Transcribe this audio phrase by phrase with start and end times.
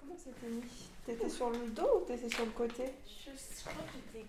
[0.00, 0.62] Comment c'était mis
[1.06, 2.84] T'étais sur le dos ou t'étais sur le côté?
[3.06, 3.30] Je,
[3.62, 4.26] crois que j'étais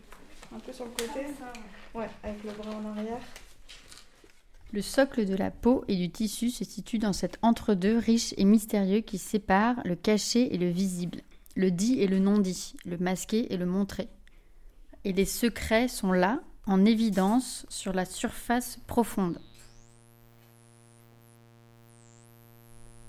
[0.53, 1.25] Un peu sur le côté?
[1.39, 1.53] ça.
[1.97, 3.21] Ouais, avec le bras en arrière.
[4.73, 8.45] Le socle de la peau et du tissu se situe dans cet entre-deux riche et
[8.45, 11.21] mystérieux qui sépare le caché et le visible,
[11.55, 14.07] le dit et le non-dit, le masqué et le montré.
[15.03, 19.39] Et les secrets sont là, en évidence, sur la surface profonde.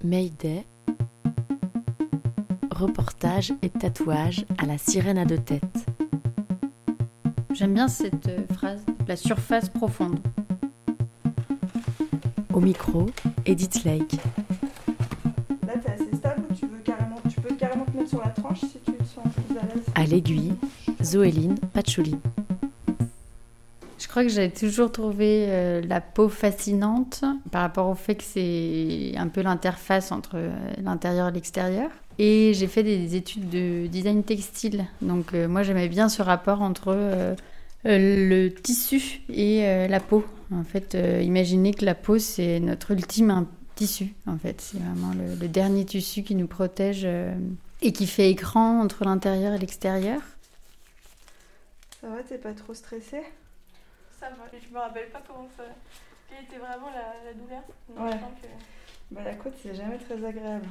[0.03, 0.65] Mayday.
[2.75, 5.87] Reportage et tatouage à la sirène à deux têtes.
[7.53, 10.19] J'aime bien cette euh, phrase, la surface profonde.
[12.53, 13.11] Au micro,
[13.45, 14.17] Edith Lake.
[15.67, 18.31] Là, t'es assez stable ou tu, veux carrément, tu peux carrément te mettre sur la
[18.31, 19.84] tranche si tu te sens plus à l'aise?
[19.95, 20.55] À l'aiguille,
[21.03, 22.17] Zoéline Patchouli.
[24.02, 28.25] Je crois que j'ai toujours trouvé euh, la peau fascinante par rapport au fait que
[28.25, 30.51] c'est un peu l'interface entre euh,
[30.83, 31.88] l'intérieur et l'extérieur.
[32.19, 34.86] Et j'ai fait des études de design textile.
[35.03, 37.36] Donc euh, moi j'aimais bien ce rapport entre
[37.84, 40.25] le tissu et la peau.
[40.53, 44.14] En fait, imaginez que la peau c'est notre ultime tissu.
[44.27, 47.06] En fait, c'est vraiment le, le dernier tissu qui nous protège
[47.83, 50.20] et qui fait écran entre l'intérieur et l'extérieur.
[52.00, 53.23] Ça va, t'es pas trop stressée?
[54.23, 54.45] Ça va.
[54.53, 55.65] Je me rappelle pas comment ça.
[56.31, 57.62] Quelle était vraiment la, la douleur.
[57.89, 58.12] Donc, Ouais.
[58.12, 60.64] je pense que- Bah la côte, c'est jamais très agréable.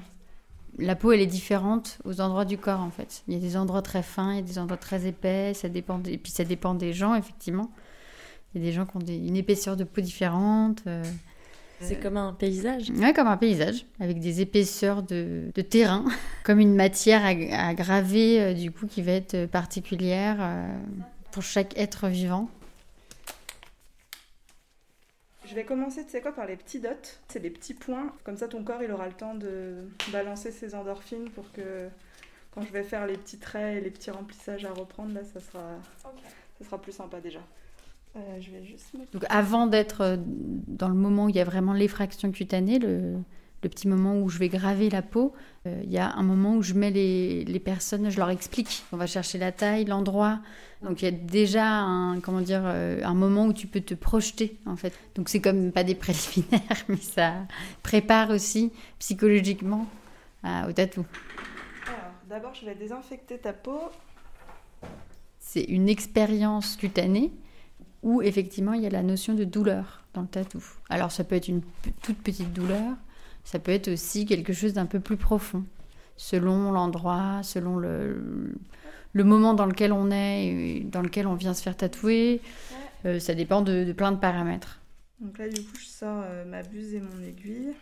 [0.79, 3.23] La peau, elle est différente aux endroits du corps, en fait.
[3.27, 5.67] Il y a des endroits très fins, il y a des endroits très épais, ça
[5.67, 7.69] dépend des- et puis ça dépend des gens, effectivement.
[8.55, 10.81] Il y a des gens qui ont des- une épaisseur de peau différente.
[10.87, 11.03] euh,
[11.81, 12.89] C'est comme un paysage.
[12.91, 16.05] Ouais, comme un paysage, avec des épaisseurs de, de terrain,
[16.45, 17.29] comme une matière à,
[17.69, 20.67] à graver, euh, du coup, qui va être particulière euh,
[21.31, 22.49] pour chaque être vivant.
[25.51, 26.89] Je vais commencer, tu sais quoi, par les petits dots.
[27.27, 28.13] C'est des petits points.
[28.23, 31.89] Comme ça, ton corps, il aura le temps de balancer ses endorphines pour que
[32.51, 35.41] quand je vais faire les petits traits et les petits remplissages à reprendre, là, ça
[35.41, 35.75] sera,
[36.57, 37.41] ça sera plus sympa déjà.
[38.15, 38.95] Euh, je vais juste.
[39.11, 43.17] Donc avant d'être euh, dans le moment où il y a vraiment l'effraction cutanée, le,
[43.63, 45.33] le petit moment où je vais graver la peau,
[45.67, 48.83] euh, il y a un moment où je mets les, les personnes, je leur explique.
[48.91, 50.39] On va chercher la taille, l'endroit.
[50.81, 53.93] Donc il y a déjà un, comment dire, euh, un moment où tu peux te
[53.93, 54.93] projeter en fait.
[55.15, 57.33] Donc c'est comme pas des préliminaires, mais ça
[57.83, 59.87] prépare aussi psychologiquement
[60.43, 61.05] à- au tatou.
[61.85, 63.79] Alors, d'abord, je vais désinfecter ta peau.
[65.37, 67.31] C'est une expérience cutanée
[68.03, 70.63] où effectivement il y a la notion de douleur dans le tatou.
[70.89, 71.61] Alors ça peut être une
[72.01, 72.95] toute petite douleur,
[73.43, 75.65] ça peut être aussi quelque chose d'un peu plus profond,
[76.17, 78.53] selon l'endroit, selon le,
[79.13, 82.41] le moment dans lequel on est, et dans lequel on vient se faire tatouer.
[83.05, 84.79] Euh, ça dépend de, de plein de paramètres.
[85.19, 87.73] Donc là, du coup, je sors euh, ma buse et mon aiguille.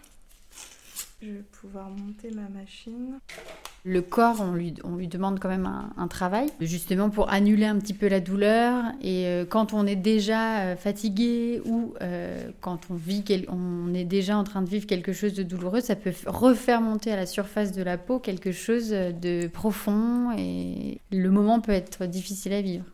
[1.22, 3.20] Je vais pouvoir monter ma machine.
[3.86, 4.74] Le corps, on lui,
[5.08, 8.84] demande quand même un, travail, justement pour annuler un petit peu la douleur.
[9.02, 13.94] Et euh, quand on est déjà euh, fatigué ou euh, quand on, vit quel- on
[13.94, 17.16] est déjà en train de vivre quelque chose de douloureux, ça peut refaire monter à
[17.16, 22.54] la surface de la peau quelque chose de profond et le moment peut être difficile
[22.54, 22.86] à vivre.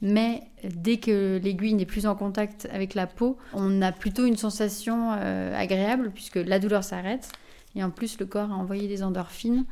[0.00, 4.36] Mais dès que l'aiguille n'est plus en contact avec la peau, on a plutôt une
[4.36, 7.30] sensation agréable puisque la douleur s'arrête
[7.74, 9.64] et en plus le corps a envoyé des endorphines.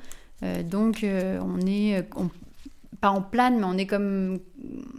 [0.43, 2.31] Euh, donc euh, on est euh, on-
[3.01, 4.39] pas en plane, mais on est comme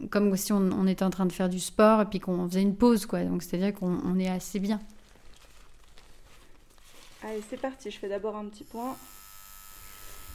[0.10, 2.62] comme si on, on était en train de faire du sport et puis qu'on faisait
[2.62, 3.24] une pause quoi.
[3.24, 4.80] Donc c'est-à-dire qu'on on est assez bien.
[7.24, 7.90] Allez, c'est parti.
[7.92, 8.96] Je fais d'abord un petit point.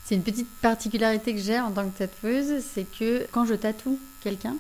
[0.05, 3.99] C'est une petite particularité que j'ai en tant que tatoueuse, c'est que quand je tatoue
[4.23, 4.57] quelqu'un,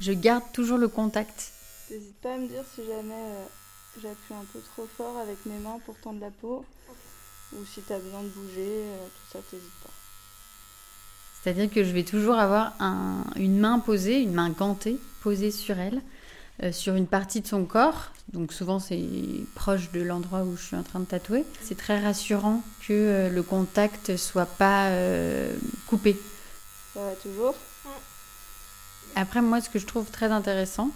[0.00, 1.52] je garde toujours le contact.
[1.90, 3.44] N'hésite pas à me dire si jamais euh,
[4.02, 6.64] j'appuie un peu trop fort avec mes mains pour tendre la peau.
[7.52, 9.90] Ou si tu as besoin de bouger, euh, tout ça, t'hésites pas.
[11.42, 15.78] C'est-à-dire que je vais toujours avoir un- une main posée, une main gantée posée sur
[15.78, 16.02] elle,
[16.62, 18.10] euh, sur une partie de son corps.
[18.32, 19.04] Donc souvent c'est
[19.54, 21.44] proche de l'endroit où je suis en train de tatouer.
[21.62, 25.56] C'est très rassurant que euh, le contact soit pas euh,
[25.86, 26.16] coupé.
[26.94, 27.54] Ça va toujours?
[29.14, 30.90] Après moi ce que je trouve très intéressant,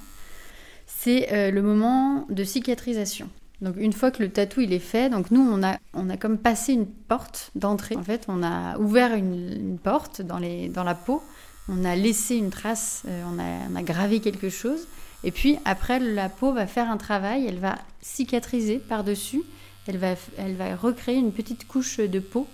[0.88, 3.30] c'est le moment de cicatrisation.
[3.62, 6.16] Donc une fois que le tatou il est fait, donc nous on a on a
[6.16, 7.96] comme passé une porte d'entrée.
[7.96, 11.22] En fait, on a ouvert une, porte dans les dans la peau.
[11.68, 14.88] On a laissé une trace, euh, on, a, on a gravé quelque chose.
[15.22, 19.42] Et puis après, la peau va faire un travail, elle va cicatriser par-dessus,
[19.86, 22.46] elle va, elle va recréer une petite couche de peau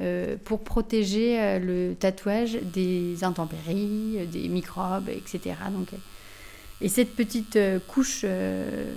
[0.00, 5.56] euh, pour protéger euh, le tatouage des intempéries, des microbes, etc.
[5.72, 5.88] Donc,
[6.80, 8.92] et cette petite euh, couche euh,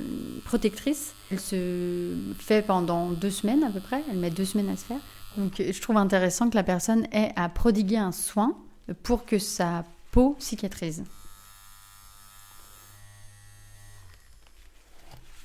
[0.46, 4.78] protectrice, elle se fait pendant deux semaines à peu près, elle met deux semaines à
[4.78, 5.02] se faire.
[5.38, 8.56] Donc je trouve intéressant que la personne ait à prodiguer un soin
[9.02, 11.04] pour que sa peau cicatrise.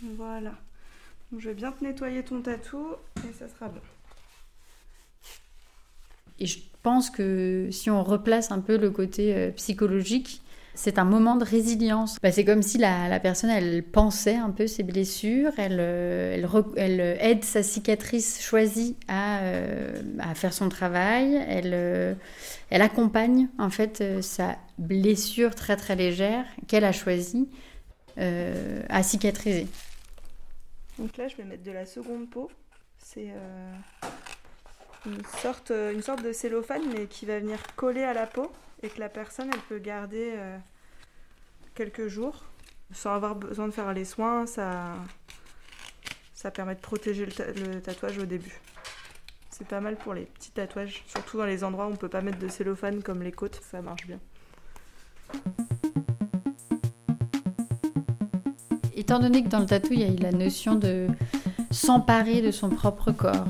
[0.02, 0.52] Voilà.
[1.30, 2.94] Donc, je vais bien te nettoyer ton tatou
[3.28, 3.80] et ça sera bon.
[6.38, 10.40] Et je pense que si on replace un peu le côté euh, psychologique,
[10.78, 12.18] c'est un moment de résilience.
[12.22, 16.46] Bah, c'est comme si la, personne, elle pensait un peu ses blessures, elle, euh,
[16.76, 20.00] elle aide sa cicatrice choisie à, euh,
[20.36, 22.14] faire son travail, elle, euh,
[22.70, 27.48] accompagne en fait euh, sa blessure très très légère qu'elle a choisie
[28.18, 29.66] euh, à cicatriser.
[30.96, 32.52] Donc là, je vais mettre de la seconde peau.
[32.98, 33.72] C'est euh,
[35.06, 38.50] une, sorte, euh, une sorte de cellophane, mais qui va venir coller à la peau
[38.82, 40.56] et que la personne, elle peut garder euh,
[41.74, 42.44] quelques jours
[42.92, 44.46] sans avoir besoin de faire les soins.
[44.46, 44.94] Ça,
[46.34, 48.60] ça permet de protéger le tatouage au début.
[49.50, 52.20] C'est pas mal pour les petits tatouages, surtout dans les endroits où on peut pas
[52.20, 54.20] mettre de cellophane comme les côtes, ça marche bien.
[58.94, 61.08] Étant donné que dans le tatou, il y a la notion de
[61.72, 63.48] s'emparer de son propre corps,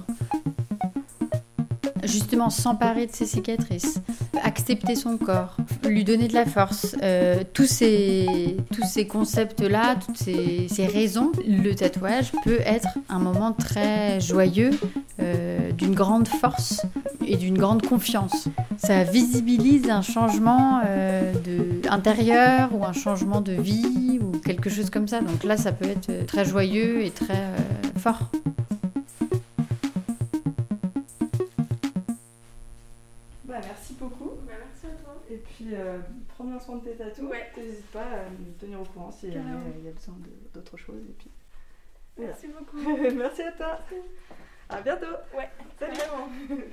[2.08, 4.00] justement s'emparer de ses cicatrices,
[4.42, 5.56] accepter son corps,
[5.86, 11.32] lui donner de la force, euh, tous ces, tous ces concepts-là, toutes ces, ces raisons,
[11.46, 14.70] le tatouage peut être un moment très joyeux,
[15.20, 16.82] euh, d'une grande force
[17.26, 18.48] et d'une grande confiance.
[18.76, 21.32] Ça visibilise un changement euh,
[21.90, 25.20] intérieur ou un changement de vie ou quelque chose comme ça.
[25.20, 27.44] Donc là, ça peut être très joyeux et très
[27.96, 28.30] fort.
[35.38, 35.98] Et puis, euh,
[36.28, 37.24] prends bien soin de tes tatous.
[37.30, 37.46] Ouais.
[37.56, 39.66] N'hésite pas à me tenir au courant si jamais, Carrément.
[39.66, 40.16] euh, il y a besoin
[40.52, 41.00] d'autre chose.
[41.08, 41.30] Et puis...
[42.16, 42.32] Voilà.
[42.32, 42.96] Merci beaucoup.
[43.16, 43.78] Merci à toi.
[44.68, 45.06] À bientôt.
[45.36, 45.48] Ouais.
[45.78, 45.94] Salut.